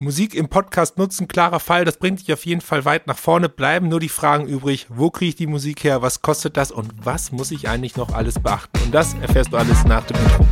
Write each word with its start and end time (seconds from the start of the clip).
Musik 0.00 0.36
im 0.36 0.46
Podcast 0.48 0.96
nutzen, 0.96 1.26
klarer 1.26 1.58
Fall, 1.58 1.84
das 1.84 1.96
bringt 1.96 2.20
dich 2.20 2.32
auf 2.32 2.46
jeden 2.46 2.60
Fall 2.60 2.84
weit 2.84 3.08
nach 3.08 3.18
vorne. 3.18 3.48
Bleiben 3.48 3.88
nur 3.88 3.98
die 3.98 4.08
Fragen 4.08 4.46
übrig, 4.46 4.86
wo 4.88 5.10
kriege 5.10 5.30
ich 5.30 5.34
die 5.34 5.48
Musik 5.48 5.82
her, 5.82 6.02
was 6.02 6.22
kostet 6.22 6.56
das 6.56 6.70
und 6.70 6.92
was 7.04 7.32
muss 7.32 7.50
ich 7.50 7.68
eigentlich 7.68 7.96
noch 7.96 8.14
alles 8.14 8.38
beachten? 8.38 8.78
Und 8.84 8.94
das 8.94 9.14
erfährst 9.14 9.52
du 9.52 9.56
alles 9.56 9.82
nach 9.82 10.04
dem 10.04 10.16
Intro. 10.18 10.46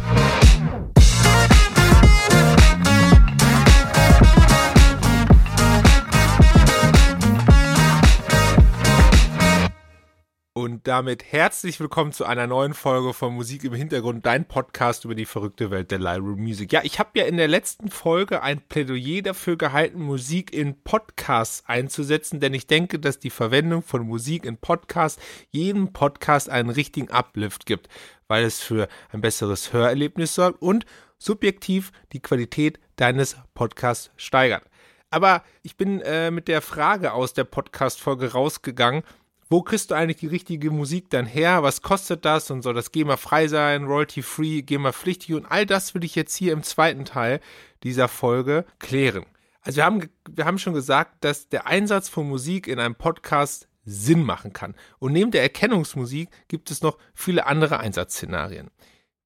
Und 10.76 10.86
damit 10.86 11.32
herzlich 11.32 11.80
willkommen 11.80 12.12
zu 12.12 12.26
einer 12.26 12.46
neuen 12.46 12.74
Folge 12.74 13.14
von 13.14 13.32
Musik 13.32 13.64
im 13.64 13.72
Hintergrund, 13.72 14.26
dein 14.26 14.46
Podcast 14.46 15.06
über 15.06 15.14
die 15.14 15.24
verrückte 15.24 15.70
Welt 15.70 15.90
der 15.90 15.98
Library 15.98 16.36
Music. 16.36 16.70
Ja, 16.70 16.82
ich 16.84 16.98
habe 16.98 17.18
ja 17.18 17.24
in 17.24 17.38
der 17.38 17.48
letzten 17.48 17.90
Folge 17.90 18.42
ein 18.42 18.60
Plädoyer 18.60 19.22
dafür 19.22 19.56
gehalten, 19.56 20.02
Musik 20.02 20.52
in 20.52 20.82
Podcasts 20.82 21.64
einzusetzen, 21.66 22.40
denn 22.40 22.52
ich 22.52 22.66
denke, 22.66 22.98
dass 22.98 23.18
die 23.18 23.30
Verwendung 23.30 23.80
von 23.80 24.06
Musik 24.06 24.44
in 24.44 24.58
Podcasts 24.58 25.18
jedem 25.50 25.94
Podcast 25.94 26.50
einen 26.50 26.68
richtigen 26.68 27.10
Uplift 27.10 27.64
gibt, 27.64 27.88
weil 28.28 28.44
es 28.44 28.60
für 28.60 28.86
ein 29.12 29.22
besseres 29.22 29.72
Hörerlebnis 29.72 30.34
sorgt 30.34 30.60
und 30.60 30.84
subjektiv 31.16 31.90
die 32.12 32.20
Qualität 32.20 32.78
deines 32.96 33.38
Podcasts 33.54 34.10
steigert. 34.18 34.64
Aber 35.08 35.42
ich 35.62 35.78
bin 35.78 36.02
äh, 36.02 36.30
mit 36.30 36.48
der 36.48 36.60
Frage 36.60 37.14
aus 37.14 37.32
der 37.32 37.44
Podcast-Folge 37.44 38.32
rausgegangen, 38.32 39.04
wo 39.48 39.62
kriegst 39.62 39.90
du 39.90 39.94
eigentlich 39.94 40.16
die 40.16 40.26
richtige 40.26 40.70
Musik 40.70 41.10
dann 41.10 41.26
her? 41.26 41.62
Was 41.62 41.82
kostet 41.82 42.24
das? 42.24 42.50
Und 42.50 42.62
soll 42.62 42.74
das 42.74 42.90
GEMA 42.90 43.16
frei 43.16 43.46
sein, 43.46 43.84
royalty 43.84 44.22
free, 44.22 44.62
GEMA 44.62 44.92
pflichtig? 44.92 45.34
Und 45.34 45.46
all 45.46 45.66
das 45.66 45.94
will 45.94 46.04
ich 46.04 46.14
jetzt 46.14 46.34
hier 46.34 46.52
im 46.52 46.62
zweiten 46.62 47.04
Teil 47.04 47.40
dieser 47.82 48.08
Folge 48.08 48.64
klären. 48.78 49.24
Also 49.62 49.76
wir 49.76 49.84
haben, 49.84 50.08
wir 50.28 50.44
haben 50.44 50.58
schon 50.58 50.74
gesagt, 50.74 51.24
dass 51.24 51.48
der 51.48 51.66
Einsatz 51.66 52.08
von 52.08 52.28
Musik 52.28 52.66
in 52.66 52.78
einem 52.78 52.94
Podcast 52.94 53.68
Sinn 53.84 54.24
machen 54.24 54.52
kann. 54.52 54.74
Und 54.98 55.12
neben 55.12 55.30
der 55.30 55.42
Erkennungsmusik 55.42 56.28
gibt 56.48 56.70
es 56.70 56.82
noch 56.82 56.98
viele 57.14 57.46
andere 57.46 57.78
Einsatzszenarien. 57.78 58.70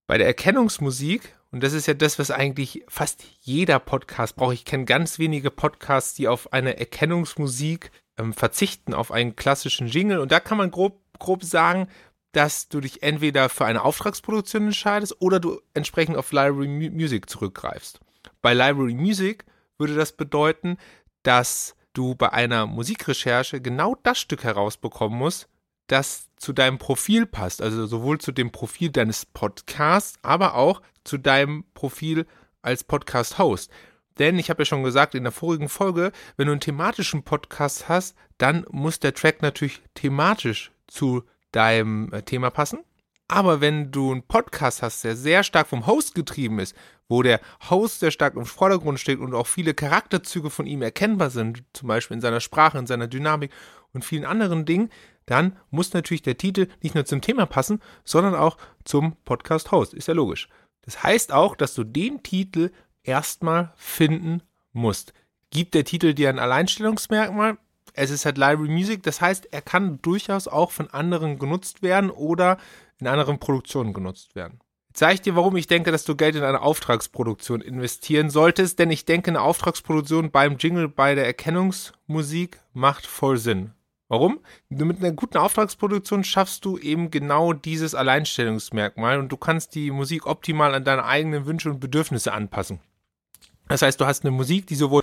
Bei 0.06 0.18
der 0.18 0.26
Erkennungsmusik, 0.26 1.34
und 1.50 1.62
das 1.62 1.72
ist 1.72 1.86
ja 1.86 1.94
das, 1.94 2.18
was 2.18 2.30
eigentlich 2.30 2.84
fast 2.88 3.24
jeder 3.40 3.78
Podcast 3.78 4.36
braucht, 4.36 4.54
ich 4.54 4.64
kenne 4.64 4.84
ganz 4.84 5.18
wenige 5.18 5.50
Podcasts, 5.50 6.14
die 6.14 6.28
auf 6.28 6.52
eine 6.52 6.78
Erkennungsmusik 6.78 7.90
ähm, 8.20 8.32
verzichten 8.32 8.94
auf 8.94 9.10
einen 9.10 9.36
klassischen 9.36 9.86
Jingle. 9.86 10.18
Und 10.18 10.32
da 10.32 10.40
kann 10.40 10.58
man 10.58 10.70
grob, 10.70 11.00
grob 11.18 11.42
sagen, 11.42 11.88
dass 12.32 12.68
du 12.68 12.80
dich 12.80 13.02
entweder 13.02 13.48
für 13.48 13.64
eine 13.64 13.82
Auftragsproduktion 13.82 14.66
entscheidest 14.66 15.16
oder 15.20 15.40
du 15.40 15.60
entsprechend 15.74 16.16
auf 16.16 16.32
Library 16.32 16.90
Music 16.90 17.28
zurückgreifst. 17.28 18.00
Bei 18.40 18.54
Library 18.54 18.94
Music 18.94 19.44
würde 19.78 19.94
das 19.94 20.12
bedeuten, 20.12 20.76
dass 21.22 21.74
du 21.92 22.14
bei 22.14 22.32
einer 22.32 22.66
Musikrecherche 22.66 23.60
genau 23.60 23.96
das 24.02 24.20
Stück 24.20 24.44
herausbekommen 24.44 25.18
musst, 25.18 25.48
das 25.88 26.28
zu 26.36 26.52
deinem 26.52 26.78
Profil 26.78 27.26
passt. 27.26 27.60
Also 27.60 27.86
sowohl 27.86 28.18
zu 28.18 28.30
dem 28.30 28.52
Profil 28.52 28.90
deines 28.90 29.26
Podcasts, 29.26 30.18
aber 30.22 30.54
auch 30.54 30.82
zu 31.02 31.18
deinem 31.18 31.64
Profil 31.74 32.26
als 32.62 32.84
Podcast-Host. 32.84 33.70
Denn 34.18 34.38
ich 34.38 34.50
habe 34.50 34.62
ja 34.62 34.66
schon 34.66 34.82
gesagt 34.82 35.14
in 35.14 35.22
der 35.22 35.32
vorigen 35.32 35.68
Folge, 35.68 36.12
wenn 36.36 36.46
du 36.46 36.52
einen 36.52 36.60
thematischen 36.60 37.22
Podcast 37.22 37.88
hast, 37.88 38.16
dann 38.38 38.66
muss 38.70 39.00
der 39.00 39.14
Track 39.14 39.42
natürlich 39.42 39.80
thematisch 39.94 40.72
zu 40.86 41.22
deinem 41.52 42.12
äh, 42.12 42.22
Thema 42.22 42.50
passen. 42.50 42.80
Aber 43.28 43.60
wenn 43.60 43.92
du 43.92 44.10
einen 44.10 44.22
Podcast 44.22 44.82
hast, 44.82 45.04
der 45.04 45.14
sehr 45.14 45.44
stark 45.44 45.68
vom 45.68 45.86
Host 45.86 46.16
getrieben 46.16 46.58
ist, 46.58 46.74
wo 47.08 47.22
der 47.22 47.40
Host 47.70 48.00
sehr 48.00 48.10
stark 48.10 48.34
im 48.34 48.44
Vordergrund 48.44 48.98
steht 48.98 49.20
und 49.20 49.34
auch 49.34 49.46
viele 49.46 49.72
Charakterzüge 49.72 50.50
von 50.50 50.66
ihm 50.66 50.82
erkennbar 50.82 51.30
sind, 51.30 51.62
zum 51.72 51.86
Beispiel 51.86 52.16
in 52.16 52.20
seiner 52.20 52.40
Sprache, 52.40 52.78
in 52.78 52.88
seiner 52.88 53.06
Dynamik 53.06 53.52
und 53.92 54.04
vielen 54.04 54.24
anderen 54.24 54.64
Dingen, 54.64 54.90
dann 55.26 55.56
muss 55.70 55.92
natürlich 55.92 56.22
der 56.22 56.38
Titel 56.38 56.66
nicht 56.82 56.96
nur 56.96 57.04
zum 57.04 57.20
Thema 57.20 57.46
passen, 57.46 57.80
sondern 58.04 58.34
auch 58.34 58.56
zum 58.84 59.14
Podcast-Host. 59.24 59.94
Ist 59.94 60.08
ja 60.08 60.14
logisch. 60.14 60.48
Das 60.82 61.04
heißt 61.04 61.32
auch, 61.32 61.54
dass 61.54 61.74
du 61.74 61.84
den 61.84 62.24
Titel 62.24 62.70
erstmal 63.02 63.72
finden 63.76 64.42
musst. 64.72 65.12
Gibt 65.50 65.74
der 65.74 65.84
Titel 65.84 66.14
dir 66.14 66.28
ein 66.28 66.38
Alleinstellungsmerkmal? 66.38 67.58
Es 67.92 68.10
ist 68.10 68.24
halt 68.24 68.38
Library 68.38 68.68
Music, 68.68 69.02
das 69.02 69.20
heißt, 69.20 69.52
er 69.52 69.62
kann 69.62 70.00
durchaus 70.00 70.46
auch 70.46 70.70
von 70.70 70.88
anderen 70.90 71.38
genutzt 71.38 71.82
werden 71.82 72.10
oder 72.10 72.56
in 73.00 73.08
anderen 73.08 73.40
Produktionen 73.40 73.92
genutzt 73.92 74.36
werden. 74.36 74.60
Jetzt 74.88 75.00
sage 75.00 75.14
ich 75.14 75.20
dir, 75.20 75.36
warum 75.36 75.56
ich 75.56 75.66
denke, 75.66 75.92
dass 75.92 76.04
du 76.04 76.16
Geld 76.16 76.34
in 76.34 76.42
eine 76.42 76.62
Auftragsproduktion 76.62 77.60
investieren 77.60 78.28
solltest, 78.28 78.78
denn 78.78 78.90
ich 78.90 79.04
denke, 79.04 79.30
eine 79.30 79.40
Auftragsproduktion 79.40 80.30
beim 80.30 80.56
Jingle 80.56 80.88
bei 80.88 81.14
der 81.14 81.26
Erkennungsmusik 81.26 82.60
macht 82.72 83.06
voll 83.06 83.38
Sinn. 83.38 83.72
Warum? 84.08 84.40
Mit 84.68 84.98
einer 84.98 85.12
guten 85.12 85.38
Auftragsproduktion 85.38 86.24
schaffst 86.24 86.64
du 86.64 86.76
eben 86.76 87.12
genau 87.12 87.52
dieses 87.52 87.94
Alleinstellungsmerkmal 87.94 89.20
und 89.20 89.30
du 89.30 89.36
kannst 89.36 89.76
die 89.76 89.92
Musik 89.92 90.26
optimal 90.26 90.74
an 90.74 90.82
deine 90.82 91.04
eigenen 91.04 91.46
Wünsche 91.46 91.70
und 91.70 91.78
Bedürfnisse 91.78 92.32
anpassen. 92.32 92.80
Das 93.70 93.82
heißt, 93.82 94.00
du 94.00 94.06
hast 94.06 94.24
eine 94.24 94.32
Musik, 94.32 94.66
die 94.66 94.74
sowohl 94.74 95.02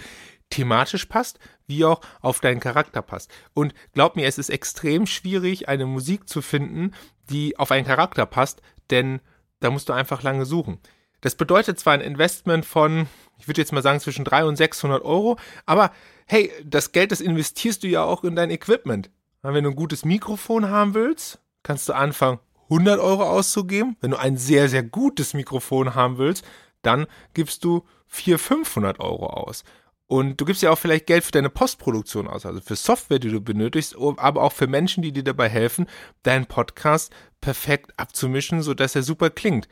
thematisch 0.49 1.05
passt, 1.05 1.39
wie 1.67 1.85
auch 1.85 2.01
auf 2.21 2.41
deinen 2.41 2.59
Charakter 2.59 3.01
passt. 3.01 3.31
Und 3.53 3.73
glaub 3.93 4.15
mir, 4.17 4.27
es 4.27 4.37
ist 4.37 4.49
extrem 4.49 5.07
schwierig, 5.07 5.69
eine 5.69 5.85
Musik 5.85 6.27
zu 6.27 6.41
finden, 6.41 6.93
die 7.29 7.57
auf 7.57 7.71
einen 7.71 7.87
Charakter 7.87 8.25
passt, 8.25 8.61
denn 8.89 9.21
da 9.61 9.69
musst 9.69 9.87
du 9.87 9.93
einfach 9.93 10.21
lange 10.21 10.45
suchen. 10.45 10.79
Das 11.21 11.35
bedeutet 11.35 11.79
zwar 11.79 11.93
ein 11.93 12.01
Investment 12.01 12.65
von, 12.65 13.07
ich 13.39 13.47
würde 13.47 13.61
jetzt 13.61 13.71
mal 13.71 13.81
sagen, 13.81 14.01
zwischen 14.01 14.25
300 14.25 14.49
und 14.49 14.55
600 14.57 15.03
Euro, 15.03 15.37
aber 15.65 15.91
hey, 16.25 16.51
das 16.63 16.91
Geld, 16.91 17.11
das 17.13 17.21
investierst 17.21 17.83
du 17.83 17.87
ja 17.87 18.03
auch 18.03 18.25
in 18.25 18.35
dein 18.35 18.51
Equipment. 18.51 19.09
Wenn 19.41 19.63
du 19.63 19.69
ein 19.69 19.75
gutes 19.77 20.03
Mikrofon 20.03 20.69
haben 20.69 20.93
willst, 20.93 21.39
kannst 21.63 21.87
du 21.87 21.93
anfangen, 21.93 22.39
100 22.69 22.99
Euro 22.99 23.23
auszugeben. 23.23 23.95
Wenn 24.01 24.11
du 24.11 24.19
ein 24.19 24.35
sehr, 24.35 24.67
sehr 24.67 24.83
gutes 24.83 25.33
Mikrofon 25.33 25.95
haben 25.95 26.17
willst, 26.17 26.43
dann 26.87 27.05
gibst 27.33 27.63
du 27.63 27.85
400, 28.07 28.41
500 28.41 28.99
Euro 28.99 29.27
aus. 29.27 29.63
Und 30.07 30.39
du 30.39 30.45
gibst 30.45 30.61
ja 30.61 30.71
auch 30.71 30.77
vielleicht 30.77 31.05
Geld 31.05 31.25
für 31.25 31.33
deine 31.33 31.49
Postproduktion 31.49 32.27
aus, 32.27 32.45
also 32.45 32.61
für 32.61 32.77
Software, 32.77 33.19
die 33.19 33.29
du 33.29 33.41
benötigst, 33.41 33.95
aber 33.97 34.41
auch 34.41 34.53
für 34.53 34.67
Menschen, 34.67 35.03
die 35.03 35.11
dir 35.11 35.23
dabei 35.23 35.49
helfen, 35.49 35.87
deinen 36.23 36.45
Podcast 36.45 37.11
perfekt 37.41 37.91
abzumischen, 37.97 38.61
sodass 38.61 38.95
er 38.95 39.03
super 39.03 39.29
klingt. 39.29 39.67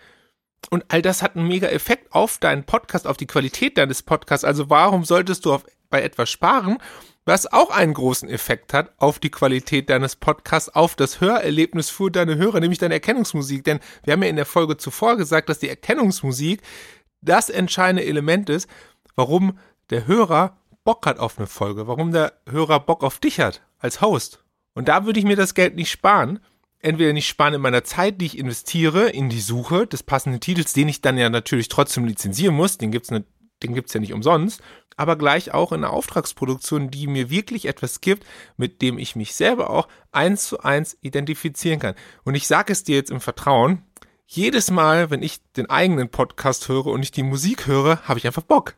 Und 0.69 0.83
all 0.89 1.01
das 1.01 1.21
hat 1.21 1.37
einen 1.37 1.47
mega 1.47 1.67
Effekt 1.67 2.11
auf 2.11 2.37
deinen 2.37 2.65
Podcast, 2.65 3.07
auf 3.07 3.15
die 3.15 3.27
Qualität 3.27 3.77
deines 3.77 4.03
Podcasts. 4.03 4.43
Also 4.43 4.69
warum 4.69 5.05
solltest 5.05 5.45
du 5.45 5.53
auf, 5.53 5.65
bei 5.89 6.01
etwas 6.01 6.29
sparen, 6.29 6.79
was 7.23 7.51
auch 7.51 7.69
einen 7.69 7.93
großen 7.93 8.29
Effekt 8.29 8.73
hat 8.73 8.93
auf 8.97 9.19
die 9.19 9.31
Qualität 9.31 9.89
deines 9.89 10.15
Podcasts, 10.15 10.69
auf 10.69 10.95
das 10.95 11.21
Hörerlebnis 11.21 11.89
für 11.89 12.11
deine 12.11 12.35
Hörer, 12.35 12.59
nämlich 12.59 12.79
deine 12.79 12.95
Erkennungsmusik. 12.95 13.63
Denn 13.63 13.79
wir 14.03 14.13
haben 14.13 14.23
ja 14.23 14.29
in 14.29 14.35
der 14.35 14.45
Folge 14.45 14.77
zuvor 14.77 15.17
gesagt, 15.17 15.49
dass 15.49 15.59
die 15.59 15.69
Erkennungsmusik 15.69 16.61
das 17.25 17.49
entscheidende 17.49 18.05
Element 18.05 18.49
ist, 18.49 18.69
warum 19.15 19.57
der 19.89 20.07
Hörer 20.07 20.57
Bock 20.83 21.05
hat 21.05 21.19
auf 21.19 21.37
eine 21.37 21.47
Folge, 21.47 21.87
warum 21.87 22.11
der 22.11 22.33
Hörer 22.49 22.79
Bock 22.79 23.03
auf 23.03 23.19
dich 23.19 23.39
hat 23.39 23.61
als 23.79 24.01
Host. 24.01 24.43
Und 24.73 24.87
da 24.87 25.05
würde 25.05 25.19
ich 25.19 25.25
mir 25.25 25.35
das 25.35 25.53
Geld 25.53 25.75
nicht 25.75 25.91
sparen. 25.91 26.39
Entweder 26.79 27.13
nicht 27.13 27.27
sparen 27.27 27.55
in 27.55 27.61
meiner 27.61 27.83
Zeit, 27.83 28.21
die 28.21 28.27
ich 28.27 28.37
investiere 28.37 29.09
in 29.09 29.29
die 29.29 29.41
Suche 29.41 29.87
des 29.87 30.03
passenden 30.03 30.39
Titels, 30.39 30.73
den 30.73 30.87
ich 30.87 31.01
dann 31.01 31.17
ja 31.17 31.29
natürlich 31.29 31.67
trotzdem 31.67 32.05
lizenzieren 32.05 32.55
muss, 32.55 32.77
den 32.77 32.91
gibt's 32.91 33.09
ne, 33.09 33.25
den 33.63 33.73
gibt's 33.73 33.93
ja 33.93 33.99
nicht 33.99 34.13
umsonst, 34.13 34.61
aber 34.97 35.15
gleich 35.15 35.53
auch 35.53 35.71
in 35.71 35.83
einer 35.83 35.93
Auftragsproduktion, 35.93 36.91
die 36.91 37.07
mir 37.07 37.29
wirklich 37.29 37.65
etwas 37.65 38.01
gibt, 38.01 38.25
mit 38.57 38.81
dem 38.81 38.97
ich 38.97 39.15
mich 39.15 39.33
selber 39.33 39.69
auch 39.69 39.87
eins 40.11 40.47
zu 40.47 40.59
eins 40.59 40.97
identifizieren 41.01 41.79
kann. 41.79 41.95
Und 42.23 42.35
ich 42.35 42.47
sage 42.47 42.71
es 42.71 42.83
dir 42.83 42.95
jetzt 42.95 43.11
im 43.11 43.21
Vertrauen, 43.21 43.83
jedes 44.27 44.71
Mal, 44.71 45.09
wenn 45.11 45.23
ich 45.23 45.39
den 45.53 45.69
eigenen 45.69 46.09
Podcast 46.09 46.67
höre 46.67 46.87
und 46.87 47.03
ich 47.03 47.11
die 47.11 47.23
Musik 47.23 47.67
höre, 47.67 48.01
habe 48.03 48.19
ich 48.19 48.27
einfach 48.27 48.41
Bock. 48.41 48.75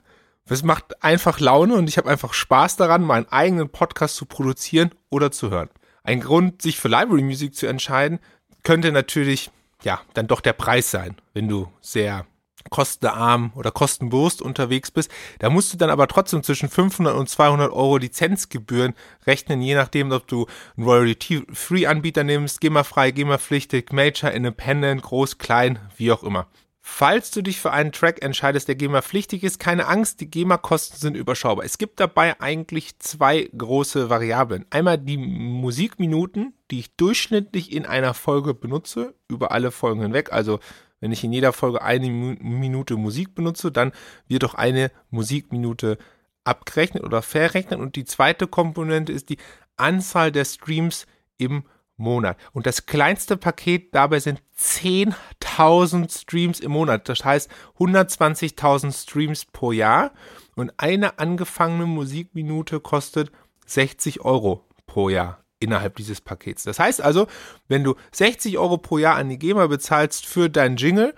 Es 0.49 0.63
macht 0.63 1.03
einfach 1.03 1.39
Laune 1.39 1.75
und 1.75 1.89
ich 1.89 1.97
habe 1.97 2.09
einfach 2.09 2.33
Spaß 2.33 2.77
daran, 2.77 3.03
meinen 3.03 3.27
eigenen 3.29 3.69
Podcast 3.69 4.15
zu 4.15 4.25
produzieren 4.25 4.91
oder 5.09 5.31
zu 5.31 5.49
hören. 5.49 5.69
Ein 6.03 6.21
Grund, 6.21 6.61
sich 6.61 6.79
für 6.79 6.87
Library 6.87 7.21
Music 7.21 7.53
zu 7.53 7.67
entscheiden, 7.67 8.19
könnte 8.63 8.91
natürlich, 8.91 9.51
ja, 9.83 9.99
dann 10.13 10.27
doch 10.27 10.39
der 10.39 10.53
Preis 10.53 10.89
sein, 10.89 11.17
wenn 11.33 11.49
du 11.49 11.69
sehr 11.81 12.25
kostenarm 12.69 13.51
oder 13.55 13.71
kostenbewusst 13.71 14.41
unterwegs 14.41 14.91
bist. 14.91 15.11
Da 15.39 15.49
musst 15.49 15.73
du 15.73 15.77
dann 15.77 15.89
aber 15.89 16.07
trotzdem 16.07 16.43
zwischen 16.43 16.69
500 16.69 17.15
und 17.15 17.29
200 17.29 17.71
Euro 17.71 17.97
Lizenzgebühren 17.97 18.93
rechnen, 19.25 19.61
je 19.61 19.75
nachdem, 19.75 20.11
ob 20.11 20.27
du 20.27 20.47
einen 20.75 20.85
Royalty-Free-Anbieter 20.85 22.23
nimmst, 22.23 22.61
GEMA-frei, 22.61 23.11
GEMA-pflichtig, 23.11 23.91
Major, 23.91 24.31
Independent, 24.31 25.01
groß, 25.01 25.37
klein, 25.37 25.79
wie 25.95 26.11
auch 26.11 26.23
immer. 26.23 26.47
Falls 26.89 27.31
du 27.31 27.41
dich 27.41 27.59
für 27.59 27.71
einen 27.73 27.91
Track 27.91 28.23
entscheidest, 28.23 28.69
der 28.69 28.75
GEMA-pflichtig 28.75 29.43
ist, 29.43 29.59
keine 29.59 29.87
Angst, 29.87 30.21
die 30.21 30.31
GEMA-Kosten 30.31 30.95
sind 30.95 31.17
überschaubar. 31.17 31.65
Es 31.65 31.77
gibt 31.77 31.99
dabei 31.99 32.39
eigentlich 32.39 32.97
zwei 32.99 33.49
große 33.55 34.09
Variablen. 34.09 34.65
Einmal 34.69 34.97
die 34.97 35.17
Musikminuten, 35.17 36.53
die 36.71 36.79
ich 36.79 36.95
durchschnittlich 36.95 37.73
in 37.73 37.85
einer 37.85 38.13
Folge 38.13 38.53
benutze, 38.53 39.15
über 39.27 39.51
alle 39.51 39.71
Folgen 39.71 40.01
hinweg, 40.01 40.31
also 40.31 40.59
wenn 40.99 41.11
ich 41.11 41.23
in 41.23 41.33
jeder 41.33 41.53
Folge 41.53 41.81
eine 41.81 42.09
Minute 42.09 42.95
Musik 42.95 43.35
benutze, 43.35 43.71
dann 43.71 43.91
wird 44.27 44.43
doch 44.43 44.55
eine 44.55 44.91
Musikminute 45.09 45.97
abgerechnet 46.43 47.03
oder 47.03 47.21
verrechnet 47.21 47.79
und 47.79 47.95
die 47.95 48.05
zweite 48.05 48.47
Komponente 48.47 49.11
ist 49.11 49.29
die 49.29 49.37
Anzahl 49.75 50.31
der 50.31 50.45
Streams 50.45 51.05
im 51.37 51.63
Monat. 51.97 52.37
Und 52.53 52.67
das 52.67 52.85
kleinste 52.85 53.37
Paket 53.37 53.93
dabei 53.93 54.19
sind 54.19 54.41
10.000 54.59 56.15
Streams 56.15 56.59
im 56.59 56.71
Monat. 56.71 57.09
Das 57.09 57.25
heißt 57.25 57.49
120.000 57.79 58.93
Streams 58.93 59.45
pro 59.45 59.71
Jahr. 59.71 60.11
Und 60.55 60.73
eine 60.77 61.19
angefangene 61.19 61.87
Musikminute 61.87 62.79
kostet 62.79 63.31
60 63.65 64.21
Euro 64.21 64.63
pro 64.85 65.09
Jahr 65.09 65.43
innerhalb 65.59 65.95
dieses 65.95 66.21
Pakets. 66.21 66.63
Das 66.63 66.79
heißt 66.79 67.01
also, 67.01 67.27
wenn 67.67 67.83
du 67.83 67.95
60 68.11 68.57
Euro 68.57 68.77
pro 68.77 68.97
Jahr 68.97 69.15
an 69.15 69.29
die 69.29 69.39
GEMA 69.39 69.67
bezahlst 69.67 70.25
für 70.25 70.49
deinen 70.49 70.77
Jingle, 70.77 71.13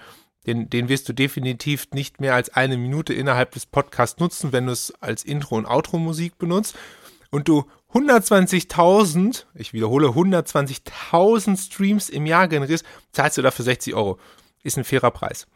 den, 0.47 0.69
den 0.69 0.89
wirst 0.89 1.09
du 1.09 1.13
definitiv 1.13 1.89
nicht 1.91 2.21
mehr 2.21 2.36
als 2.36 2.50
eine 2.50 2.77
Minute 2.77 3.13
innerhalb 3.13 3.51
des 3.51 3.65
Podcasts 3.65 4.19
nutzen, 4.19 4.51
wenn 4.51 4.68
du 4.68 4.71
es 4.71 4.94
als 5.01 5.24
Intro- 5.24 5.57
und 5.57 5.65
Outro-Musik 5.65 6.38
benutzt 6.38 6.77
und 7.30 7.47
du 7.47 7.65
120.000, 7.94 9.45
ich 9.56 9.74
wiederhole, 9.74 10.09
120.000 10.09 11.57
Streams 11.57 12.09
im 12.09 12.25
Jahr 12.25 12.47
generierst, 12.47 12.86
zahlst 13.12 13.38
du 13.38 13.41
dafür 13.41 13.65
60 13.65 13.95
Euro. 13.95 14.19
Ist 14.63 14.77
ein 14.77 14.83
fairer 14.83 15.12
Preis. 15.12 15.47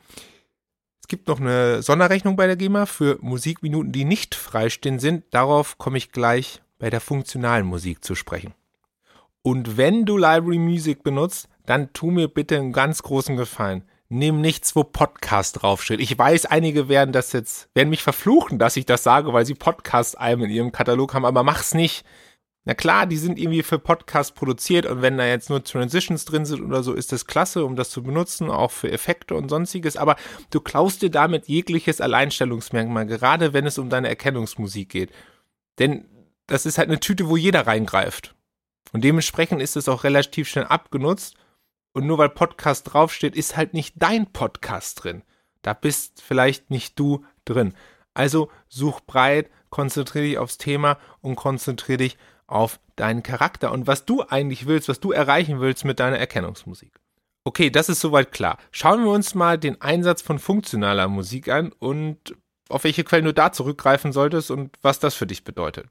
Es 1.02 1.08
gibt 1.08 1.28
noch 1.28 1.40
eine 1.40 1.84
Sonderrechnung 1.84 2.36
bei 2.36 2.48
der 2.48 2.56
GEMA 2.56 2.86
für 2.86 3.18
Musikminuten, 3.22 3.92
die 3.92 4.06
nicht 4.06 4.36
freistehend 4.36 5.02
sind. 5.02 5.26
Darauf 5.32 5.78
komme 5.78 5.98
ich 5.98 6.12
gleich 6.12 6.62
bei 6.80 6.90
der 6.90 7.02
funktionalen 7.02 7.66
Musik 7.66 8.04
zu 8.04 8.16
sprechen. 8.16 8.54
Und 9.44 9.78
wenn 9.78 10.06
du 10.06 10.18
Library 10.18 10.58
Music 10.58 11.04
benutzt, 11.04 11.48
dann 11.66 11.94
tu 11.94 12.10
mir 12.10 12.28
bitte 12.28 12.58
einen 12.58 12.74
ganz 12.74 13.04
großen 13.04 13.38
Gefallen 13.38 13.84
nimm 14.14 14.42
nichts, 14.42 14.76
wo 14.76 14.84
Podcast 14.84 15.62
draufsteht. 15.62 16.00
Ich 16.00 16.18
weiß, 16.18 16.46
einige 16.46 16.88
werden 16.88 17.12
das 17.12 17.34
jetzt, 17.34 17.70
werden 17.74 17.90
mich 17.90 18.04
verfluchen, 18.04 18.60
dass 18.60 18.78
ich 18.78 18.86
das 18.86 19.04
sage, 19.04 19.34
weil 19.34 19.46
sie 19.46 19.56
Podcast-Alben 19.56 20.46
in 20.46 20.52
ihrem 20.52 20.72
Katalog 20.72 21.14
haben, 21.14 21.26
aber 21.26 21.44
mach's 21.44 21.74
nicht. 21.74 22.06
Na 22.66 22.76
klar, 22.76 23.08
die 23.08 23.18
sind 23.18 23.38
irgendwie 23.38 23.64
für 23.64 23.80
Podcast 23.80 24.36
produziert 24.36 24.86
und 24.86 25.02
wenn 25.02 25.18
da 25.18 25.26
jetzt 25.26 25.50
nur 25.50 25.64
Transitions 25.64 26.24
drin 26.24 26.46
sind 26.46 26.64
oder 26.64 26.82
so, 26.82 26.94
ist 26.94 27.12
das 27.12 27.26
klasse, 27.26 27.66
um 27.66 27.76
das 27.76 27.90
zu 27.90 28.04
benutzen, 28.04 28.50
auch 28.50 28.72
für 28.72 28.90
Effekte 28.90 29.36
und 29.36 29.50
sonstiges, 29.50 29.98
aber 29.98 30.16
du 30.50 30.62
klaust 30.62 31.02
dir 31.02 31.10
damit 31.10 31.48
jegliches 31.48 32.00
Alleinstellungsmerkmal, 32.00 33.06
gerade 33.06 33.52
wenn 33.52 33.66
es 33.66 33.78
um 33.78 33.90
deine 33.90 34.08
Erkennungsmusik 34.08 34.90
geht. 34.90 35.12
Denn 35.80 36.06
das 36.48 36.66
ist 36.66 36.78
halt 36.78 36.88
eine 36.88 37.00
Tüte, 37.00 37.28
wo 37.28 37.36
jeder 37.36 37.68
reingreift. 37.68 38.36
Und 38.94 39.04
dementsprechend 39.04 39.62
ist 39.62 39.76
es 39.76 39.90
auch 39.90 40.06
relativ 40.06 40.48
schnell 40.48 40.66
abgenutzt 40.66 41.36
und 41.94 42.06
nur 42.06 42.20
weil 42.20 42.30
Podcast 42.30 42.94
draufsteht, 42.94 43.36
ist 43.36 43.58
halt 43.58 43.74
nicht 43.74 43.96
dein 43.98 44.32
Podcast 44.32 45.04
drin. 45.04 45.24
Da 45.64 45.74
bist 45.74 46.22
vielleicht 46.22 46.70
nicht 46.70 46.98
du 47.00 47.26
drin. 47.44 47.74
Also 48.14 48.50
such 48.70 49.02
breit, 49.02 49.50
konzentriere 49.70 50.26
dich 50.26 50.38
aufs 50.38 50.60
Thema 50.60 51.00
und 51.22 51.36
konzentriere 51.36 51.98
dich 51.98 52.18
auf 52.46 52.80
deinen 52.96 53.24
Charakter 53.24 53.72
und 53.72 53.88
was 53.88 54.06
du 54.06 54.22
eigentlich 54.22 54.68
willst, 54.68 54.88
was 54.88 55.00
du 55.00 55.12
erreichen 55.12 55.60
willst 55.60 55.86
mit 55.86 56.00
deiner 56.00 56.20
Erkennungsmusik. 56.20 56.92
Okay, 57.46 57.72
das 57.72 57.90
ist 57.90 58.00
soweit 58.00 58.32
klar. 58.32 58.58
Schauen 58.72 59.04
wir 59.04 59.12
uns 59.12 59.34
mal 59.34 59.58
den 59.58 59.82
Einsatz 59.82 60.22
von 60.22 60.38
funktionaler 60.38 61.08
Musik 61.08 61.50
an 61.50 61.74
und 61.80 62.36
auf 62.70 62.84
welche 62.84 63.04
Quellen 63.04 63.26
du 63.26 63.34
da 63.34 63.52
zurückgreifen 63.52 64.14
solltest 64.14 64.52
und 64.52 64.78
was 64.82 65.00
das 65.00 65.16
für 65.16 65.28
dich 65.28 65.44
bedeutet. 65.44 65.88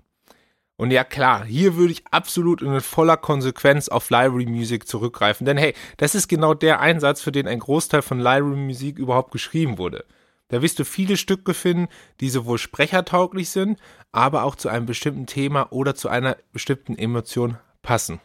Und 0.82 0.90
ja 0.90 1.04
klar, 1.04 1.44
hier 1.44 1.76
würde 1.76 1.92
ich 1.92 2.02
absolut 2.10 2.60
in 2.60 2.80
voller 2.80 3.16
Konsequenz 3.16 3.86
auf 3.86 4.10
Library 4.10 4.46
Music 4.46 4.88
zurückgreifen, 4.88 5.44
denn 5.44 5.56
hey, 5.56 5.74
das 5.96 6.16
ist 6.16 6.26
genau 6.26 6.54
der 6.54 6.80
Einsatz, 6.80 7.22
für 7.22 7.30
den 7.30 7.46
ein 7.46 7.60
Großteil 7.60 8.02
von 8.02 8.18
Library 8.18 8.56
Musik 8.56 8.98
überhaupt 8.98 9.30
geschrieben 9.30 9.78
wurde. 9.78 10.04
Da 10.48 10.60
wirst 10.60 10.80
du 10.80 10.84
viele 10.84 11.16
Stücke 11.16 11.54
finden, 11.54 11.86
die 12.18 12.30
sowohl 12.30 12.58
sprechertauglich 12.58 13.50
sind, 13.50 13.78
aber 14.10 14.42
auch 14.42 14.56
zu 14.56 14.68
einem 14.68 14.86
bestimmten 14.86 15.26
Thema 15.26 15.70
oder 15.70 15.94
zu 15.94 16.08
einer 16.08 16.36
bestimmten 16.52 16.98
Emotion 16.98 17.58
passen. 17.82 18.18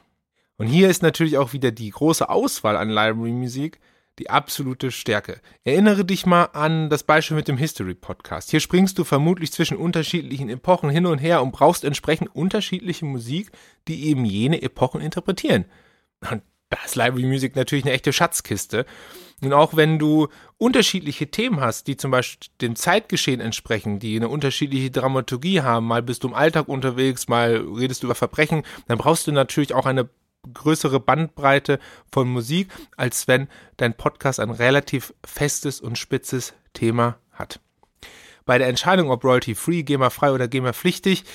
Und 0.58 0.66
hier 0.66 0.90
ist 0.90 1.04
natürlich 1.04 1.38
auch 1.38 1.54
wieder 1.54 1.70
die 1.70 1.92
große 1.92 2.28
Auswahl 2.28 2.76
an 2.76 2.90
Library 2.90 3.34
Musik, 3.34 3.80
die 4.20 4.30
absolute 4.30 4.92
Stärke. 4.92 5.42
Erinnere 5.64 6.06
dich 6.06 6.26
mal 6.26 6.46
an 6.46 6.90
das 6.90 7.04
Beispiel 7.04 7.38
mit 7.38 7.48
dem 7.48 7.58
History 7.58 7.94
Podcast. 7.94 8.52
Hier 8.52 8.60
springst 8.60 8.98
du 8.98 9.04
vermutlich 9.04 9.52
zwischen 9.52 9.78
unterschiedlichen 9.78 10.50
Epochen 10.50 10.90
hin 10.90 11.06
und 11.06 11.20
her 11.20 11.42
und 11.42 11.52
brauchst 11.52 11.84
entsprechend 11.84 12.36
unterschiedliche 12.36 13.06
Musik, 13.06 13.52
die 13.88 14.06
eben 14.06 14.26
jene 14.26 14.62
Epochen 14.62 15.02
interpretieren. 15.02 15.66
Und 16.32 16.42
da 16.70 16.78
ist 16.86 16.96
Library 16.96 17.26
Music 17.26 17.56
natürlich 17.56 17.86
eine 17.86 17.94
echte 17.94 18.12
Schatzkiste. 18.12 18.86
Und 19.42 19.54
auch 19.54 19.76
wenn 19.76 20.00
du 20.00 20.28
unterschiedliche 20.58 21.30
Themen 21.30 21.62
hast, 21.62 21.88
die 21.88 21.96
zum 21.96 22.12
Beispiel 22.12 22.50
dem 22.60 22.76
Zeitgeschehen 22.76 23.40
entsprechen, 23.40 24.00
die 24.00 24.16
eine 24.16 24.30
unterschiedliche 24.30 24.90
Dramaturgie 24.90 25.62
haben, 25.62 25.86
mal 25.86 26.02
bist 26.02 26.24
du 26.24 26.30
im 26.30 26.34
Alltag 26.34 26.68
unterwegs, 26.68 27.28
mal 27.28 27.56
redest 27.56 28.02
du 28.02 28.08
über 28.08 28.16
Verbrechen, 28.16 28.64
dann 28.88 28.98
brauchst 28.98 29.28
du 29.28 29.32
natürlich 29.32 29.74
auch 29.76 29.86
eine 29.86 30.10
größere 30.54 31.00
Bandbreite 31.00 31.80
von 32.12 32.28
Musik, 32.28 32.70
als 32.96 33.28
wenn 33.28 33.48
dein 33.78 33.96
Podcast 33.96 34.40
ein 34.40 34.50
relativ 34.50 35.14
festes 35.26 35.82
und 35.82 35.98
spitzes 35.98 36.54
Thema 36.74 37.18
hat. 37.32 37.60
Bei 38.46 38.58
der 38.58 38.68
Entscheidung, 38.68 39.12
ob 39.12 39.24
royalty-free, 39.24 39.84
GEMA-frei 39.84 40.32
oder 40.32 40.48
GEMA-pflichtig, 40.48 41.26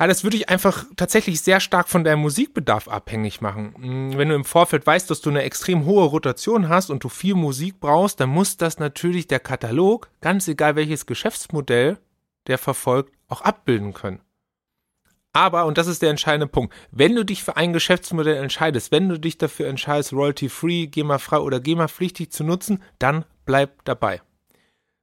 ja, 0.00 0.08
das 0.08 0.24
würde 0.24 0.36
ich 0.36 0.48
einfach 0.48 0.84
tatsächlich 0.96 1.40
sehr 1.40 1.60
stark 1.60 1.88
von 1.88 2.02
deinem 2.02 2.20
Musikbedarf 2.20 2.88
abhängig 2.88 3.40
machen. 3.40 3.74
Hm, 3.80 4.18
wenn 4.18 4.28
du 4.28 4.34
im 4.34 4.44
Vorfeld 4.44 4.86
weißt, 4.86 5.08
dass 5.08 5.20
du 5.20 5.30
eine 5.30 5.42
extrem 5.42 5.84
hohe 5.84 6.04
Rotation 6.04 6.68
hast 6.68 6.90
und 6.90 7.04
du 7.04 7.08
viel 7.08 7.34
Musik 7.34 7.78
brauchst, 7.78 8.18
dann 8.18 8.28
muss 8.28 8.56
das 8.56 8.78
natürlich 8.78 9.28
der 9.28 9.38
Katalog, 9.38 10.10
ganz 10.20 10.48
egal 10.48 10.74
welches 10.74 11.06
Geschäftsmodell 11.06 11.98
der 12.48 12.58
verfolgt, 12.58 13.14
auch 13.28 13.40
abbilden 13.42 13.94
können. 13.94 14.20
Aber, 15.34 15.66
und 15.66 15.78
das 15.78 15.88
ist 15.88 16.00
der 16.00 16.10
entscheidende 16.10 16.46
Punkt, 16.46 16.72
wenn 16.92 17.16
du 17.16 17.24
dich 17.24 17.42
für 17.42 17.56
ein 17.56 17.72
Geschäftsmodell 17.72 18.36
entscheidest, 18.36 18.92
wenn 18.92 19.08
du 19.08 19.18
dich 19.18 19.36
dafür 19.36 19.66
entscheidest, 19.66 20.12
royalty-free, 20.12 20.86
GEMA-frei 20.86 21.38
oder 21.38 21.58
GEMA-pflichtig 21.58 22.30
zu 22.30 22.44
nutzen, 22.44 22.80
dann 23.00 23.24
bleib 23.44 23.84
dabei. 23.84 24.22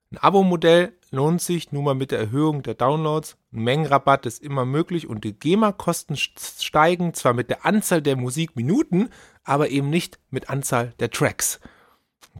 Ein 0.10 0.20
Abo-Modell 0.20 0.94
lohnt 1.12 1.42
sich 1.42 1.74
nun 1.74 1.84
mal 1.84 1.96
mit 1.96 2.12
der 2.12 2.20
Erhöhung 2.20 2.64
der 2.64 2.76
Downloads. 2.76 3.36
Ein 3.52 3.64
Mengenrabatt 3.64 4.26
ist 4.26 4.42
immer 4.42 4.66
möglich 4.66 5.06
und 5.06 5.26
die 5.26 5.34
GEMA-Kosten 5.34 6.16
steigen 6.16 7.14
zwar 7.14 7.34
mit 7.34 7.50
der 7.50 7.66
Anzahl 7.66 8.02
der 8.02 8.16
Musikminuten, 8.16 9.10
aber 9.44 9.70
eben 9.70 9.90
nicht 9.90 10.18
mit 10.30 10.50
Anzahl 10.50 10.94
der 11.00 11.12
Tracks. 11.12 11.60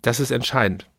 Das 0.02 0.22
ist 0.22 0.32
entscheidend. 0.32 0.90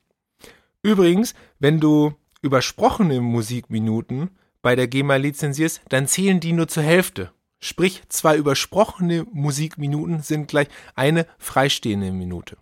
Übrigens, 0.82 1.34
wenn 1.58 1.80
du 1.80 2.12
übersprochene 2.42 3.22
Musikminuten 3.22 4.30
bei 4.62 4.76
der 4.76 4.88
GEMA 4.88 5.16
lizenzierst, 5.16 5.82
dann 5.88 6.06
zählen 6.06 6.40
die 6.40 6.52
nur 6.52 6.68
zur 6.68 6.84
Hälfte. 6.84 7.32
Sprich, 7.60 8.02
zwei 8.08 8.36
übersprochene 8.36 9.26
Musikminuten 9.32 10.22
sind 10.22 10.48
gleich 10.48 10.68
eine 10.94 11.26
freistehende 11.38 12.12
Minute. 12.12 12.56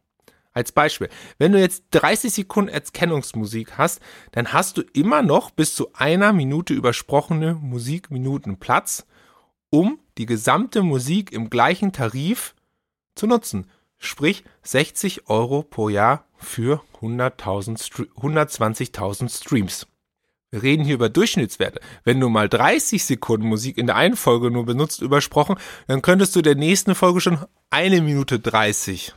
Als 0.52 0.72
Beispiel, 0.72 1.08
wenn 1.38 1.52
du 1.52 1.60
jetzt 1.60 1.84
30 1.92 2.32
Sekunden 2.32 2.70
Erkennungsmusik 2.70 3.78
hast, 3.78 4.00
dann 4.32 4.52
hast 4.52 4.76
du 4.76 4.82
immer 4.92 5.22
noch 5.22 5.52
bis 5.52 5.74
zu 5.74 5.92
einer 5.94 6.32
Minute 6.32 6.74
übersprochene 6.74 7.54
Musikminuten 7.54 8.58
Platz, 8.58 9.06
um 9.70 10.00
die 10.18 10.26
gesamte 10.26 10.82
Musik 10.82 11.30
im 11.32 11.50
gleichen 11.50 11.92
Tarif 11.92 12.56
zu 13.14 13.28
nutzen. 13.28 13.70
Sprich 13.96 14.42
60 14.64 15.28
Euro 15.28 15.62
pro 15.62 15.88
Jahr 15.88 16.26
für 16.36 16.82
120.000 17.00 19.30
Streams. 19.30 19.86
Wir 20.50 20.64
reden 20.64 20.84
hier 20.84 20.94
über 20.94 21.08
Durchschnittswerte. 21.08 21.80
Wenn 22.02 22.18
du 22.18 22.28
mal 22.28 22.48
30 22.48 23.04
Sekunden 23.04 23.46
Musik 23.46 23.78
in 23.78 23.86
der 23.86 23.96
einen 23.96 24.16
Folge 24.16 24.50
nur 24.50 24.66
benutzt, 24.66 25.00
übersprochen, 25.00 25.56
dann 25.86 26.02
könntest 26.02 26.34
du 26.34 26.42
der 26.42 26.56
nächsten 26.56 26.96
Folge 26.96 27.20
schon 27.20 27.38
eine 27.70 28.00
Minute 28.00 28.40
30 28.40 29.14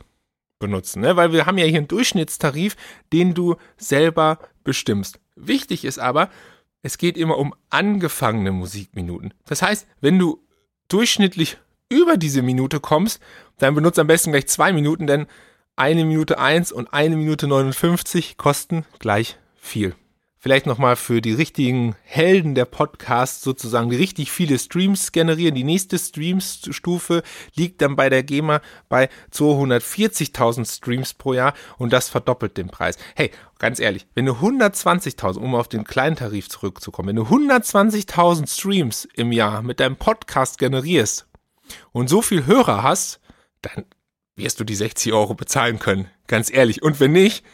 benutzen, 0.60 1.00
ne? 1.00 1.16
weil 1.16 1.32
wir 1.32 1.46
haben 1.46 1.58
ja 1.58 1.64
hier 1.64 1.78
einen 1.78 1.88
Durchschnittstarif, 1.88 2.76
den 3.12 3.34
du 3.34 3.56
selber 3.76 4.38
bestimmst. 4.62 5.18
Wichtig 5.34 5.84
ist 5.84 5.98
aber, 5.98 6.30
es 6.82 6.98
geht 6.98 7.18
immer 7.18 7.38
um 7.38 7.52
angefangene 7.68 8.52
Musikminuten. 8.52 9.34
Das 9.46 9.60
heißt, 9.60 9.88
wenn 10.00 10.20
du 10.20 10.46
durchschnittlich 10.86 11.58
über 11.88 12.16
diese 12.16 12.42
Minute 12.42 12.78
kommst, 12.78 13.20
dann 13.58 13.74
benutzt 13.74 13.98
am 13.98 14.06
besten 14.06 14.30
gleich 14.30 14.46
zwei 14.46 14.72
Minuten, 14.72 15.08
denn 15.08 15.26
eine 15.74 16.04
Minute 16.04 16.38
eins 16.38 16.70
und 16.70 16.92
eine 16.92 17.16
Minute 17.16 17.48
59 17.48 18.36
kosten 18.36 18.84
gleich 19.00 19.36
viel 19.56 19.96
vielleicht 20.44 20.66
nochmal 20.66 20.96
für 20.96 21.22
die 21.22 21.32
richtigen 21.32 21.96
Helden 22.02 22.54
der 22.54 22.66
Podcasts 22.66 23.40
sozusagen, 23.40 23.88
die 23.88 23.96
richtig 23.96 24.30
viele 24.30 24.58
Streams 24.58 25.10
generieren. 25.10 25.54
Die 25.54 25.64
nächste 25.64 25.98
Streams-Stufe 25.98 27.22
liegt 27.54 27.80
dann 27.80 27.96
bei 27.96 28.10
der 28.10 28.22
GEMA 28.22 28.60
bei 28.90 29.08
240.000 29.32 30.70
Streams 30.70 31.14
pro 31.14 31.32
Jahr 31.32 31.54
und 31.78 31.94
das 31.94 32.10
verdoppelt 32.10 32.58
den 32.58 32.66
Preis. 32.66 32.98
Hey, 33.16 33.30
ganz 33.58 33.80
ehrlich, 33.80 34.06
wenn 34.12 34.26
du 34.26 34.32
120.000, 34.32 35.38
um 35.38 35.54
auf 35.54 35.68
den 35.68 35.84
kleinen 35.84 36.16
Tarif 36.16 36.50
zurückzukommen, 36.50 37.08
wenn 37.08 37.16
du 37.16 37.22
120.000 37.22 38.46
Streams 38.54 39.08
im 39.14 39.32
Jahr 39.32 39.62
mit 39.62 39.80
deinem 39.80 39.96
Podcast 39.96 40.58
generierst 40.58 41.26
und 41.92 42.10
so 42.10 42.20
viel 42.20 42.44
Hörer 42.44 42.82
hast, 42.82 43.18
dann 43.62 43.86
wirst 44.36 44.60
du 44.60 44.64
die 44.64 44.74
60 44.74 45.14
Euro 45.14 45.32
bezahlen 45.32 45.78
können. 45.78 46.10
Ganz 46.26 46.52
ehrlich. 46.52 46.82
Und 46.82 47.00
wenn 47.00 47.12
nicht, 47.12 47.46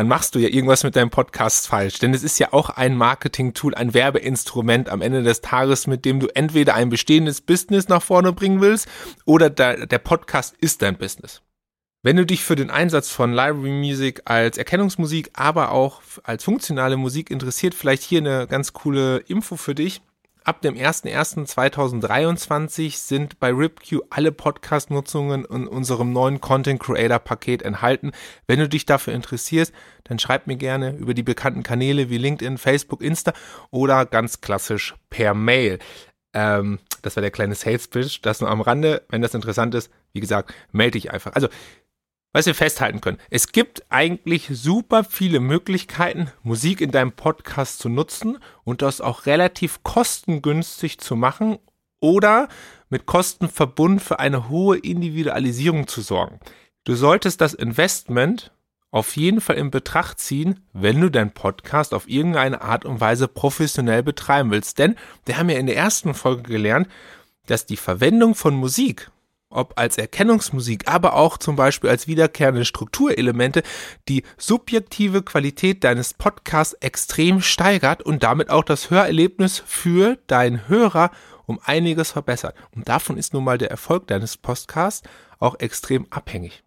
dann 0.00 0.08
machst 0.08 0.34
du 0.34 0.38
ja 0.38 0.48
irgendwas 0.48 0.82
mit 0.82 0.96
deinem 0.96 1.10
Podcast 1.10 1.68
falsch. 1.68 1.98
Denn 1.98 2.14
es 2.14 2.22
ist 2.22 2.38
ja 2.38 2.54
auch 2.54 2.70
ein 2.70 2.96
Marketing-Tool, 2.96 3.74
ein 3.74 3.92
Werbeinstrument 3.92 4.88
am 4.88 5.02
Ende 5.02 5.22
des 5.22 5.42
Tages, 5.42 5.86
mit 5.86 6.06
dem 6.06 6.20
du 6.20 6.28
entweder 6.28 6.74
ein 6.74 6.88
bestehendes 6.88 7.42
Business 7.42 7.88
nach 7.88 8.02
vorne 8.02 8.32
bringen 8.32 8.62
willst 8.62 8.88
oder 9.26 9.50
der, 9.50 9.86
der 9.86 9.98
Podcast 9.98 10.54
ist 10.58 10.80
dein 10.80 10.96
Business. 10.96 11.42
Wenn 12.02 12.16
du 12.16 12.24
dich 12.24 12.42
für 12.42 12.56
den 12.56 12.70
Einsatz 12.70 13.10
von 13.10 13.34
Library 13.34 13.72
Music 13.72 14.22
als 14.24 14.56
Erkennungsmusik, 14.56 15.32
aber 15.34 15.70
auch 15.70 16.00
als 16.22 16.44
funktionale 16.44 16.96
Musik 16.96 17.30
interessiert, 17.30 17.74
vielleicht 17.74 18.02
hier 18.02 18.20
eine 18.20 18.46
ganz 18.46 18.72
coole 18.72 19.18
Info 19.18 19.56
für 19.56 19.74
dich. 19.74 20.00
Ab 20.42 20.62
dem 20.62 20.74
01.01.2023 20.74 22.96
sind 22.96 23.38
bei 23.40 23.50
RipQ 23.50 24.04
alle 24.08 24.32
Podcast-Nutzungen 24.32 25.44
in 25.44 25.68
unserem 25.68 26.14
neuen 26.14 26.40
Content 26.40 26.80
Creator 26.80 27.18
Paket 27.18 27.60
enthalten. 27.62 28.12
Wenn 28.46 28.58
du 28.58 28.66
dich 28.68 28.86
dafür 28.86 29.12
interessierst, 29.12 29.74
dann 30.04 30.18
schreib 30.18 30.46
mir 30.46 30.56
gerne 30.56 30.96
über 30.96 31.12
die 31.12 31.22
bekannten 31.22 31.62
Kanäle 31.62 32.08
wie 32.08 32.16
LinkedIn, 32.16 32.56
Facebook, 32.56 33.02
Insta 33.02 33.34
oder 33.70 34.06
ganz 34.06 34.40
klassisch 34.40 34.94
per 35.10 35.34
Mail. 35.34 35.78
Ähm, 36.32 36.78
das 37.02 37.16
war 37.16 37.20
der 37.20 37.30
kleine 37.30 37.54
Sales 37.54 37.88
Pitch. 37.88 38.20
Das 38.22 38.40
nur 38.40 38.48
am 38.48 38.62
Rande. 38.62 39.02
Wenn 39.10 39.20
das 39.20 39.34
interessant 39.34 39.74
ist, 39.74 39.92
wie 40.12 40.20
gesagt, 40.20 40.54
melde 40.72 40.92
dich 40.92 41.10
einfach. 41.10 41.34
Also 41.34 41.48
was 42.32 42.46
wir 42.46 42.54
festhalten 42.54 43.00
können. 43.00 43.18
Es 43.28 43.52
gibt 43.52 43.84
eigentlich 43.90 44.48
super 44.52 45.04
viele 45.04 45.40
Möglichkeiten, 45.40 46.30
Musik 46.42 46.80
in 46.80 46.90
deinem 46.90 47.12
Podcast 47.12 47.78
zu 47.78 47.88
nutzen 47.88 48.38
und 48.64 48.82
das 48.82 49.00
auch 49.00 49.26
relativ 49.26 49.82
kostengünstig 49.82 50.98
zu 50.98 51.16
machen 51.16 51.58
oder 52.00 52.48
mit 52.88 53.06
Kostenverbund 53.06 54.02
für 54.02 54.18
eine 54.18 54.48
hohe 54.48 54.78
Individualisierung 54.78 55.86
zu 55.86 56.00
sorgen. 56.00 56.40
Du 56.84 56.94
solltest 56.94 57.40
das 57.40 57.54
Investment 57.54 58.52
auf 58.90 59.16
jeden 59.16 59.40
Fall 59.40 59.56
in 59.56 59.70
Betracht 59.70 60.18
ziehen, 60.18 60.66
wenn 60.72 61.00
du 61.00 61.10
deinen 61.10 61.30
Podcast 61.30 61.94
auf 61.94 62.08
irgendeine 62.08 62.62
Art 62.62 62.84
und 62.84 63.00
Weise 63.00 63.28
professionell 63.28 64.02
betreiben 64.02 64.50
willst. 64.50 64.78
Denn 64.78 64.96
wir 65.24 65.38
haben 65.38 65.48
ja 65.48 65.58
in 65.58 65.66
der 65.66 65.76
ersten 65.76 66.14
Folge 66.14 66.42
gelernt, 66.42 66.88
dass 67.46 67.66
die 67.66 67.76
Verwendung 67.76 68.34
von 68.34 68.54
Musik 68.54 69.10
ob 69.50 69.78
als 69.78 69.98
Erkennungsmusik, 69.98 70.88
aber 70.88 71.14
auch 71.14 71.36
zum 71.36 71.56
Beispiel 71.56 71.90
als 71.90 72.06
wiederkehrende 72.06 72.64
Strukturelemente, 72.64 73.62
die 74.08 74.22
subjektive 74.38 75.22
Qualität 75.22 75.84
deines 75.84 76.14
Podcasts 76.14 76.74
extrem 76.74 77.42
steigert 77.42 78.02
und 78.02 78.22
damit 78.22 78.48
auch 78.48 78.64
das 78.64 78.90
Hörerlebnis 78.90 79.62
für 79.66 80.18
deinen 80.28 80.68
Hörer 80.68 81.10
um 81.46 81.60
einiges 81.64 82.12
verbessert. 82.12 82.54
Und 82.74 82.88
davon 82.88 83.18
ist 83.18 83.34
nun 83.34 83.44
mal 83.44 83.58
der 83.58 83.70
Erfolg 83.70 84.06
deines 84.06 84.36
Podcasts 84.36 85.02
auch 85.40 85.58
extrem 85.58 86.06
abhängig. 86.10 86.62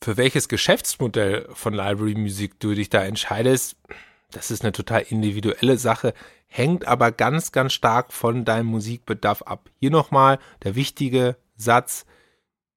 Für 0.00 0.16
welches 0.16 0.48
Geschäftsmodell 0.48 1.46
von 1.52 1.74
Library 1.74 2.14
Music 2.14 2.58
du 2.58 2.74
dich 2.74 2.88
da 2.88 3.04
entscheidest, 3.04 3.76
das 4.32 4.50
ist 4.50 4.62
eine 4.62 4.72
total 4.72 5.02
individuelle 5.02 5.76
Sache, 5.76 6.14
hängt 6.48 6.86
aber 6.86 7.12
ganz, 7.12 7.52
ganz 7.52 7.74
stark 7.74 8.12
von 8.12 8.44
deinem 8.44 8.66
Musikbedarf 8.66 9.42
ab. 9.42 9.68
Hier 9.78 9.90
nochmal 9.90 10.38
der 10.64 10.74
wichtige 10.74 11.36
Satz, 11.56 12.06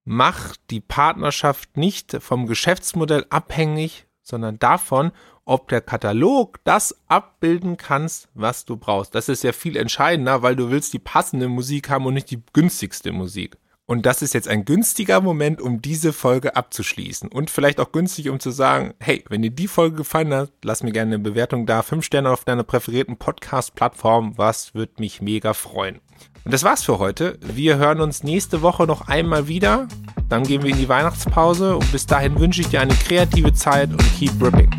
mach 0.05 0.55
die 0.69 0.79
Partnerschaft 0.79 1.75
nicht 1.75 2.17
vom 2.21 2.47
Geschäftsmodell 2.47 3.25
abhängig, 3.29 4.05
sondern 4.21 4.57
davon, 4.59 5.11
ob 5.43 5.67
der 5.67 5.81
Katalog 5.81 6.59
das 6.63 6.95
abbilden 7.07 7.77
kannst, 7.77 8.29
was 8.33 8.65
du 8.65 8.77
brauchst. 8.77 9.13
Das 9.13 9.29
ist 9.29 9.43
ja 9.43 9.51
viel 9.51 9.77
entscheidender, 9.77 10.41
weil 10.41 10.55
du 10.55 10.71
willst 10.71 10.93
die 10.93 10.99
passende 10.99 11.47
Musik 11.47 11.89
haben 11.89 12.05
und 12.05 12.15
nicht 12.15 12.31
die 12.31 12.41
günstigste 12.53 13.11
Musik. 13.11 13.57
Und 13.87 14.07
das 14.07 14.23
ist 14.23 14.33
jetzt 14.33 14.47
ein 14.47 14.65
günstiger 14.65 15.21
Moment, 15.21 15.61
um 15.61 15.79
diese 15.79 16.11
Folge 16.11 16.55
abzuschließen. 16.55 17.29
Und 17.29 17.51
vielleicht 17.51 17.79
auch 17.79 17.91
günstig, 17.91 18.29
um 18.29 18.39
zu 18.39 18.49
sagen, 18.49 18.95
hey, 18.99 19.23
wenn 19.29 19.43
dir 19.43 19.51
die 19.51 19.67
Folge 19.67 19.97
gefallen 19.97 20.33
hat, 20.33 20.51
lass 20.63 20.81
mir 20.81 20.91
gerne 20.91 21.15
eine 21.15 21.23
Bewertung 21.23 21.67
da. 21.67 21.83
Fünf 21.83 22.03
Sterne 22.03 22.31
auf 22.31 22.45
deiner 22.45 22.63
präferierten 22.63 23.17
Podcast-Plattform. 23.17 24.39
Was 24.39 24.73
wird 24.73 24.99
mich 24.99 25.21
mega 25.21 25.53
freuen. 25.53 26.01
Und 26.45 26.53
das 26.53 26.63
war's 26.63 26.83
für 26.83 26.99
heute. 26.99 27.39
Wir 27.41 27.77
hören 27.77 28.01
uns 28.01 28.23
nächste 28.23 28.61
Woche 28.61 28.85
noch 28.85 29.07
einmal 29.07 29.47
wieder. 29.47 29.87
Dann 30.29 30.43
gehen 30.43 30.61
wir 30.61 30.69
in 30.69 30.77
die 30.77 30.87
Weihnachtspause 30.87 31.75
und 31.75 31.91
bis 31.91 32.05
dahin 32.05 32.39
wünsche 32.39 32.61
ich 32.61 32.67
dir 32.67 32.81
eine 32.81 32.93
kreative 32.93 33.51
Zeit 33.53 33.89
und 33.89 34.03
keep 34.15 34.31
ripping. 34.39 34.69